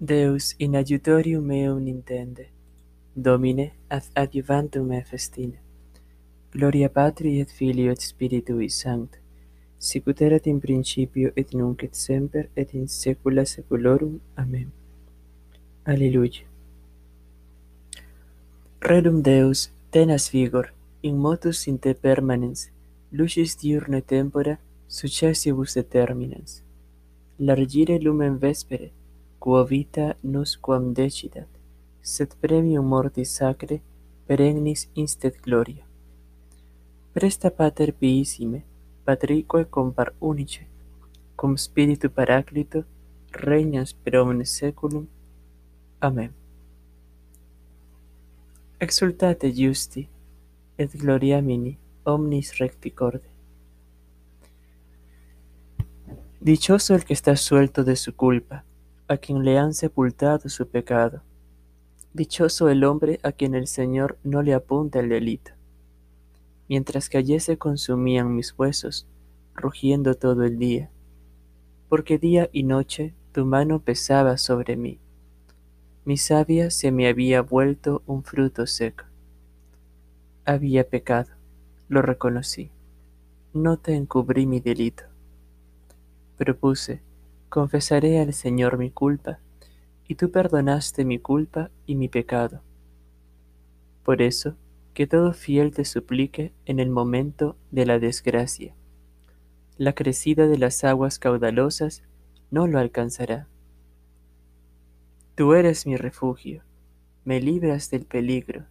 [0.00, 2.46] Deus in adiutorium meum intende.
[3.16, 5.58] Domine, ad adiuvantum me festine.
[6.52, 9.18] Gloria Patri et Filio et Spiritui Sancto,
[9.76, 14.20] sicut erat in principio et nunc et semper et in saecula saeculorum.
[14.36, 14.70] Amen.
[15.82, 16.46] Alleluia.
[18.80, 20.72] Redum Deus tenas vigor,
[21.02, 22.70] in motus in te permanens,
[23.10, 26.62] lucis diurne tempora, successibus determinans.
[27.38, 28.92] Largire lumen vespere,
[29.38, 31.48] quo vita nos quam decidat,
[32.02, 33.80] sed premium mortis sacre
[34.26, 35.84] perennis instet gloria.
[37.12, 38.64] Presta Pater piissime,
[39.04, 40.66] Patrique compar unice,
[41.36, 42.84] cum Spiritu Paraclito,
[43.32, 45.06] regnas per omnes saeculum.
[46.00, 46.32] Amen.
[48.78, 50.08] Exultate justi,
[50.78, 53.28] et gloriamini omnis recti corde.
[56.40, 58.64] Dichoso el que está suelto de su culpa,
[59.08, 61.22] a quien le han sepultado su pecado.
[62.12, 65.52] Dichoso el hombre a quien el Señor no le apunta el delito.
[66.68, 69.06] Mientras que ayer se consumían mis huesos,
[69.54, 70.90] rugiendo todo el día,
[71.88, 75.00] porque día y noche tu mano pesaba sobre mí.
[76.04, 79.04] Mi savia se me había vuelto un fruto seco.
[80.44, 81.32] Había pecado,
[81.88, 82.70] lo reconocí.
[83.52, 85.04] No te encubrí mi delito
[86.38, 87.02] propuse,
[87.48, 89.40] confesaré al Señor mi culpa,
[90.06, 92.62] y tú perdonaste mi culpa y mi pecado.
[94.04, 94.56] Por eso,
[94.94, 98.74] que todo fiel te suplique en el momento de la desgracia.
[99.76, 102.02] La crecida de las aguas caudalosas
[102.50, 103.48] no lo alcanzará.
[105.34, 106.64] Tú eres mi refugio,
[107.24, 108.64] me libras del peligro,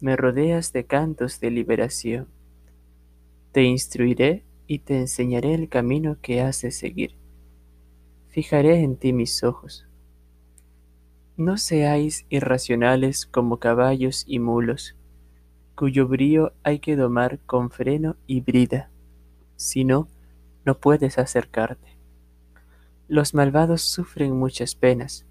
[0.00, 2.28] me rodeas de cantos de liberación.
[3.52, 7.17] Te instruiré y te enseñaré el camino que has de seguir.
[8.38, 9.88] Fijaré en ti mis ojos.
[11.36, 14.94] No seáis irracionales como caballos y mulos,
[15.74, 18.92] cuyo brío hay que domar con freno y brida,
[19.56, 20.06] si no,
[20.64, 21.98] no puedes acercarte.
[23.08, 25.26] Los malvados sufren muchas penas,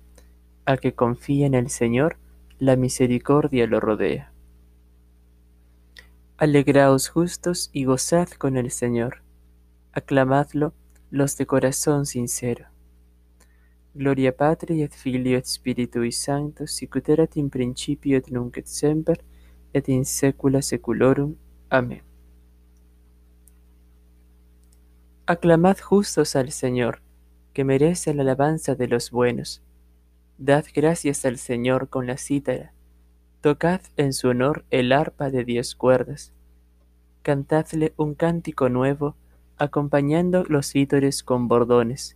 [0.65, 2.17] a que confía en el Señor,
[2.59, 4.33] la misericordia lo rodea.
[6.35, 9.23] Alegraos justos y gozad con el Señor
[9.93, 10.73] aclamadlo
[11.09, 12.67] los de corazón sincero.
[13.97, 19.17] Gloria Patri et Filio et Spiritui Sancto, sicut erat in principio et nunc et semper,
[19.73, 21.35] et in saecula saeculorum.
[21.69, 22.03] Amén.
[25.25, 27.01] Aclamad justos al Señor,
[27.53, 29.63] que merece la alabanza de los buenos.
[30.37, 32.73] Dad gracias al Señor con la cítara.
[33.41, 36.33] Tocad en su honor el arpa de diez cuerdas.
[37.23, 39.15] Cantadle un cántico nuevo,
[39.57, 42.15] acompañando los vítores con bordones.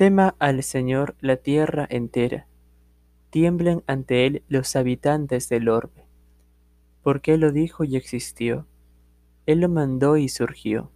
[0.00, 2.46] Tema al Señor la tierra entera,
[3.28, 6.06] tiemblen ante Él los habitantes del orbe,
[7.02, 8.66] porque Él lo dijo y existió,
[9.44, 10.90] Él lo mandó y surgió.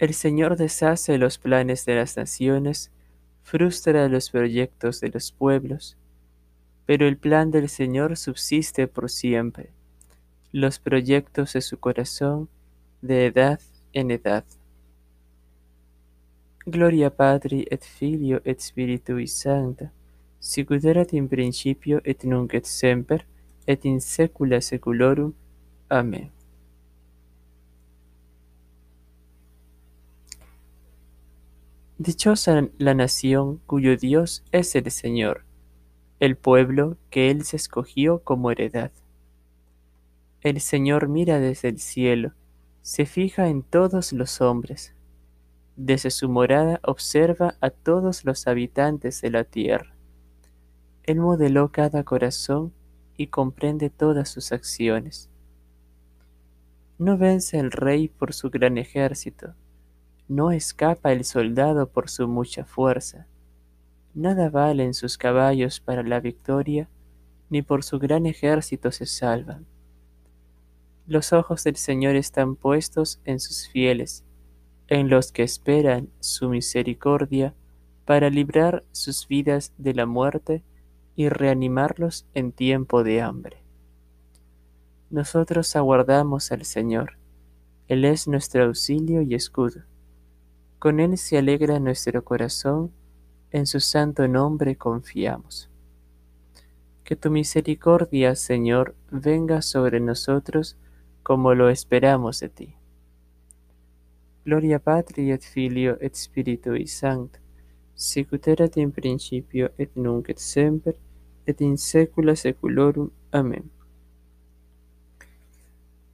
[0.00, 2.90] El Señor deshace los planes de las naciones,
[3.44, 5.96] frustra los proyectos de los pueblos,
[6.86, 9.70] pero el plan del Señor subsiste por siempre,
[10.50, 12.48] los proyectos de su corazón
[13.00, 13.60] de edad
[13.92, 14.44] en edad.
[16.66, 19.90] Gloria Patri et Filio et Spiritui Sancta,
[20.40, 23.24] sicut erat in principio et nunc et semper,
[23.66, 25.32] et in saecula saeculorum.
[25.88, 26.30] Amén.
[31.98, 35.44] Dichosa la nación cuyo Dios es el Señor,
[36.20, 38.92] el pueblo que Él se escogió como heredad.
[40.42, 42.34] El Señor mira desde el cielo,
[42.82, 44.94] se fija en todos los hombres
[45.78, 49.94] desde su morada observa a todos los habitantes de la tierra.
[51.04, 52.72] Él modeló cada corazón
[53.16, 55.30] y comprende todas sus acciones.
[56.98, 59.54] No vence el rey por su gran ejército,
[60.26, 63.28] no escapa el soldado por su mucha fuerza.
[64.14, 66.88] Nada valen sus caballos para la victoria,
[67.50, 69.64] ni por su gran ejército se salvan.
[71.06, 74.24] Los ojos del Señor están puestos en sus fieles,
[74.88, 77.54] en los que esperan su misericordia
[78.04, 80.64] para librar sus vidas de la muerte
[81.14, 83.62] y reanimarlos en tiempo de hambre.
[85.10, 87.18] Nosotros aguardamos al Señor,
[87.86, 89.82] Él es nuestro auxilio y escudo.
[90.78, 92.92] Con Él se alegra nuestro corazón,
[93.50, 95.70] en su santo nombre confiamos.
[97.04, 100.76] Que tu misericordia, Señor, venga sobre nosotros
[101.22, 102.77] como lo esperamos de ti.
[104.48, 107.38] Gloria Patri et Filio et Spiritui Sancto,
[107.94, 110.94] sicut erat in principio et nunc et semper
[111.46, 113.10] et in saecula saeculorum.
[113.30, 113.68] Amen.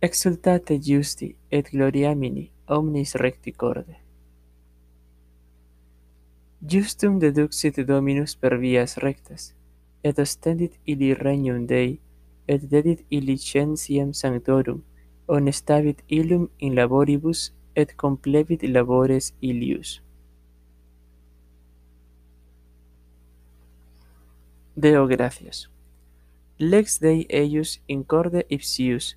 [0.02, 4.00] Exultate justi et gloriamini omnis recti corde.
[6.60, 9.52] Justum deduxit Dominus per vias rectas,
[10.02, 12.00] et ostendit illi regnum Dei,
[12.48, 14.82] et dedit illi scientiam sanctorum,
[15.28, 20.02] honestavit illum in laboribus et complevit labores ilius.
[24.76, 25.70] Deo gracias.
[26.58, 29.16] Lex Dei eius incorde ipsius,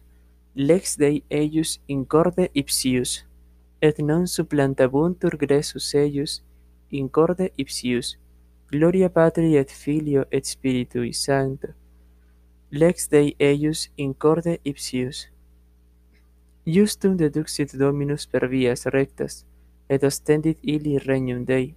[0.55, 3.25] lex Dei eius incorde ipsius,
[3.81, 6.43] et non supplantabuntur gressus eius
[6.91, 8.17] incorde ipsius.
[8.69, 11.69] Gloria Patri et Filio et Spiritui Sancto.
[12.71, 15.29] Lex Dei eius incorde ipsius.
[16.67, 19.45] Justum deduxit Dominus per vias rectas,
[19.87, 21.75] et ostendit illi regnum Dei.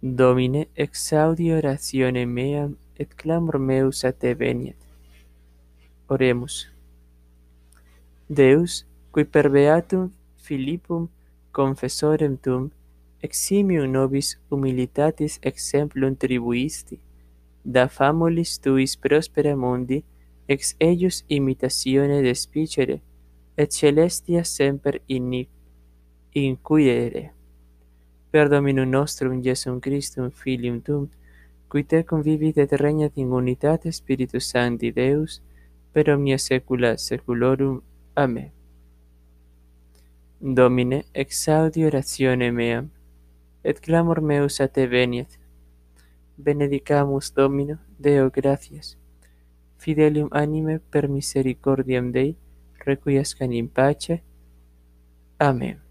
[0.00, 4.80] Domine, exaudi oratione meam, et clamor meus a te veniet.
[6.08, 6.70] Oremus.
[8.30, 10.08] Deus, qui per beatum
[10.40, 11.10] Philippum
[11.52, 12.70] confessorem tum,
[13.20, 16.96] eximium nobis humilitatis exemplum tribuisti,
[17.62, 20.00] da famulis tuis prospera mundi,
[20.48, 23.02] ex eius imitatione despicere,
[23.56, 25.46] et celestia semper in
[26.32, 27.32] inquirere.
[28.30, 31.08] Per Dominum nostrum Iesum Christum Filium Tuum,
[31.68, 35.40] qui te convivit et regnat in unitate Spiritus Sancti Deus,
[35.92, 37.80] per omnia saecula saeculorum.
[38.14, 38.52] Amen.
[40.38, 42.90] Domine, exaudi oratione meam,
[43.64, 45.40] et clamor meus a te veniet.
[46.36, 48.98] Benedicamus Domino, Deo gratias.
[49.76, 52.36] Fidelium anime per misericordiam Dei,
[52.84, 54.22] requiescan in pace.
[55.38, 55.85] Amen.